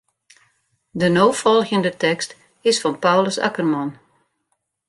De 0.89 1.09
no 1.09 1.31
folgjende 1.41 1.91
tekst 2.05 2.31
is 2.69 2.81
fan 2.81 2.95
Paulus 3.05 3.37
Akkerman. 3.47 3.89